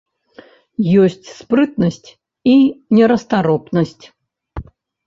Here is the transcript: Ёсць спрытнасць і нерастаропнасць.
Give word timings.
Ёсць 1.01 1.27
спрытнасць 1.41 2.09
і 2.55 2.59
нерастаропнасць. 2.97 4.05